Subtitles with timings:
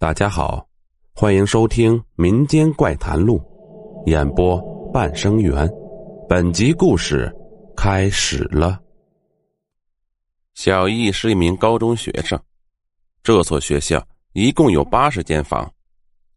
[0.00, 0.66] 大家好，
[1.12, 3.38] 欢迎收听《民间怪谈录》，
[4.10, 4.58] 演播
[4.90, 5.70] 半生缘。
[6.26, 7.30] 本集故事
[7.76, 8.80] 开始了。
[10.54, 12.42] 小易是一名高中学生，
[13.22, 14.02] 这所学校
[14.32, 15.70] 一共有八十间房，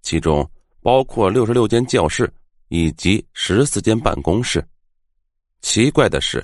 [0.00, 0.50] 其中
[0.80, 2.32] 包括六十六间教室
[2.68, 4.66] 以及十四间办公室。
[5.60, 6.42] 奇怪的是，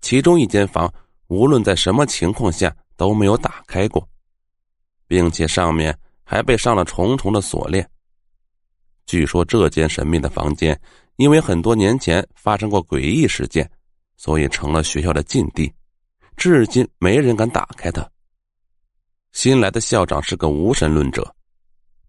[0.00, 0.92] 其中一间房
[1.28, 4.04] 无论在什么情况下都没有打开过，
[5.06, 5.96] 并且上面。
[6.30, 7.84] 还被上了重重的锁链。
[9.04, 10.80] 据说这间神秘的房间，
[11.16, 13.68] 因为很多年前发生过诡异事件，
[14.16, 15.72] 所以成了学校的禁地，
[16.36, 18.08] 至今没人敢打开它。
[19.32, 21.34] 新来的校长是个无神论者，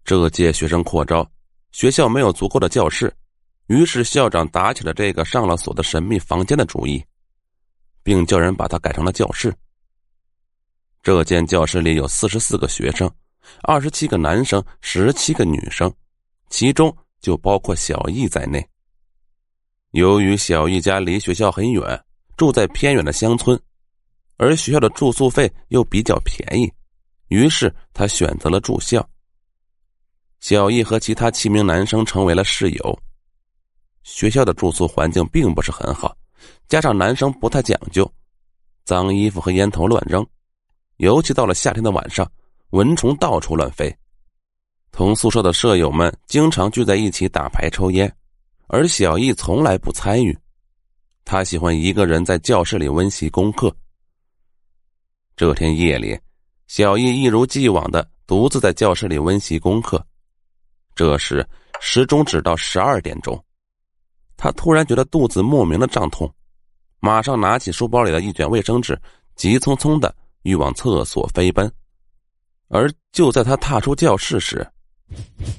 [0.04, 1.28] 这届学生扩招，
[1.72, 3.12] 学校没有足够的教室，
[3.66, 7.04] 于是校长打起了这个上了锁的神秘房间的主意，
[8.04, 9.52] 并叫人把它改成了教室。
[11.02, 13.12] 这间教室里有四十四个学生。
[13.62, 15.92] 二十七个男生，十七个女生，
[16.50, 18.66] 其中就包括小易在内。
[19.92, 22.04] 由于小易家离学校很远，
[22.36, 23.60] 住在偏远的乡村，
[24.36, 26.72] 而学校的住宿费又比较便宜，
[27.28, 29.06] 于是他选择了住校。
[30.40, 32.98] 小易和其他七名男生成为了室友。
[34.02, 36.16] 学校的住宿环境并不是很好，
[36.68, 38.10] 加上男生不太讲究，
[38.84, 40.26] 脏衣服和烟头乱扔，
[40.96, 42.28] 尤其到了夏天的晚上。
[42.72, 43.94] 蚊虫到处乱飞，
[44.92, 48.10] 同宿舍的舍友们经常聚在一起打牌抽烟，
[48.66, 50.36] 而小易从来不参与。
[51.22, 53.74] 他喜欢一个人在教室里温习功课。
[55.36, 56.18] 这天夜里，
[56.66, 60.02] 小易一如既往的独自在教室里温习功课。
[60.94, 61.46] 这时，
[61.78, 63.38] 时钟指到十二点钟，
[64.38, 66.34] 他突然觉得肚子莫名的胀痛，
[67.00, 68.98] 马上拿起书包里的一卷卫生纸，
[69.36, 71.70] 急匆匆的欲往厕所飞奔。
[72.72, 74.66] 而就在他踏出教室时，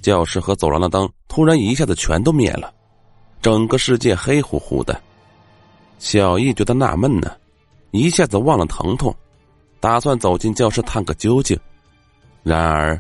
[0.01, 2.73] 教室和走廊的灯突然一下子全都灭了，
[3.39, 4.99] 整个世界黑乎乎的。
[5.99, 7.31] 小易觉得纳闷呢，
[7.91, 9.15] 一下子忘了疼痛，
[9.79, 11.55] 打算走进教室探个究竟。
[12.41, 12.99] 然而，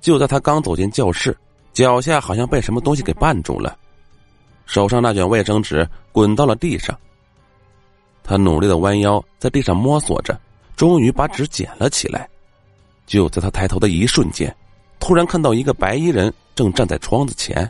[0.00, 1.36] 就在他刚走进教室，
[1.74, 3.76] 脚下好像被什么东西给绊住了，
[4.64, 6.98] 手上那卷卫生纸滚到了地上。
[8.22, 10.40] 他努力的弯腰在地上摸索着，
[10.76, 12.26] 终于把纸捡了起来。
[13.10, 14.54] 就在他抬头的一瞬间，
[15.00, 17.68] 突然看到一个白衣人正站在窗子前。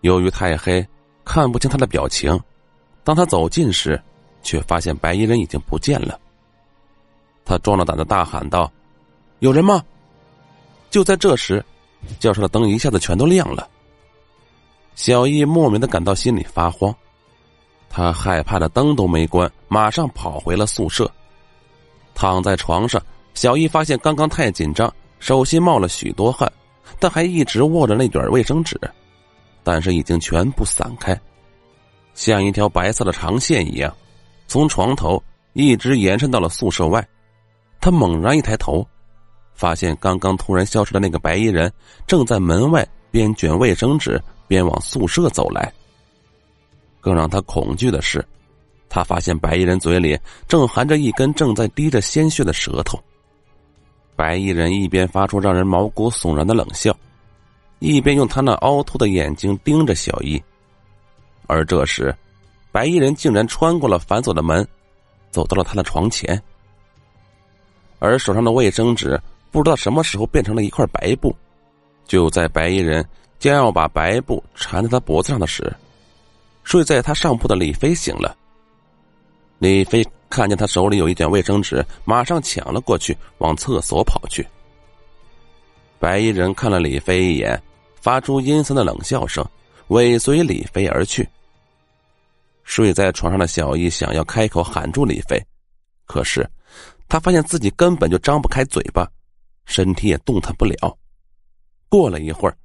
[0.00, 0.84] 由于太黑，
[1.22, 2.40] 看不清他的表情。
[3.04, 4.02] 当他走近时，
[4.42, 6.18] 却发现白衣人已经不见了。
[7.44, 8.72] 他壮着胆子大喊道
[9.40, 9.84] ：“有人吗？”
[10.88, 11.62] 就在这时，
[12.18, 13.68] 教室的灯一下子全都亮了。
[14.94, 16.94] 小易莫名的感到心里发慌，
[17.90, 21.12] 他害怕的灯都没关，马上跑回了宿舍，
[22.14, 22.98] 躺在床上。
[23.34, 26.50] 小易发现刚刚太紧张，手心冒了许多汗，
[26.98, 28.78] 但还一直握着那卷卫生纸，
[29.62, 31.18] 但是已经全部散开，
[32.14, 33.94] 像一条白色的长线一样，
[34.46, 37.06] 从床头一直延伸到了宿舍外。
[37.80, 38.86] 他猛然一抬头，
[39.54, 41.72] 发现刚刚突然消失的那个白衣人
[42.06, 45.72] 正在门外边卷卫生纸边往宿舍走来。
[47.00, 48.22] 更让他恐惧的是，
[48.90, 53.02] 他发现白衣人嘴里正含着一根正在滴着鲜血的舌头。
[54.20, 56.94] 白衣人一边发出让人毛骨悚然的冷笑，
[57.78, 60.38] 一边用他那凹凸的眼睛盯着小易。
[61.46, 62.14] 而这时，
[62.70, 64.68] 白衣人竟然穿过了反锁的门，
[65.30, 66.38] 走到了他的床前。
[67.98, 69.18] 而手上的卫生纸
[69.50, 71.34] 不知道什么时候变成了一块白布。
[72.06, 73.02] 就在白衣人
[73.38, 75.74] 将要把白布缠在他脖子上的时，
[76.62, 78.36] 睡在他上铺的李飞醒了。
[79.56, 80.06] 李飞。
[80.30, 84.46] 看见他手里有一卷卫生纸，马上抢了过去，往厕所跑去。
[85.98, 87.60] 白衣人看了李飞一眼，
[88.00, 89.44] 发出阴森的冷笑声，
[89.88, 91.28] 尾随李飞而去。
[92.62, 95.44] 睡在床上的小易想要开口喊住李飞，
[96.06, 96.48] 可是
[97.08, 99.10] 他发现自己根本就张不开嘴巴，
[99.66, 100.96] 身体也动弹不了。
[101.88, 102.56] 过了一会儿，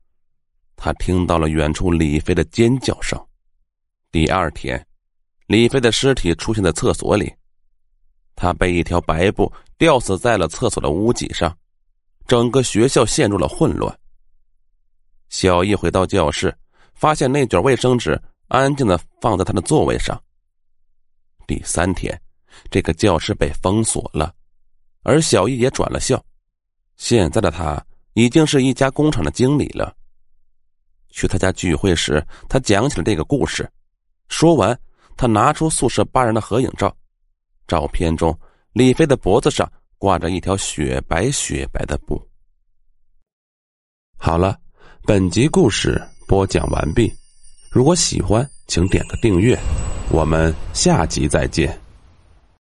[0.76, 3.20] 他听到了远处李飞的尖叫声。
[4.12, 4.86] 第二天，
[5.48, 7.34] 李飞的尸体出现在厕所里。
[8.36, 11.56] 他被一条白布吊死在了厕所的屋脊上，
[12.28, 13.98] 整个学校陷入了混乱。
[15.30, 16.56] 小易回到教室，
[16.94, 20.22] 发现那卷卫生纸安静的放在他的座位上。
[21.48, 22.20] 第三天，
[22.70, 24.34] 这个教室被封锁了，
[25.04, 26.24] 而小易也转了校。
[26.98, 27.84] 现在的他
[28.14, 29.96] 已经是一家工厂的经理了。
[31.10, 33.70] 去他家聚会时，他讲起了这个故事。
[34.28, 34.78] 说完，
[35.16, 36.96] 他拿出宿舍八人的合影照。
[37.68, 38.38] 照片中，
[38.74, 42.22] 李飞的脖子上挂着一条雪白雪白的布。
[44.18, 44.58] 好了，
[45.04, 47.12] 本集故事播讲完毕。
[47.72, 49.58] 如果喜欢，请点个订阅。
[50.10, 51.85] 我们下集再见。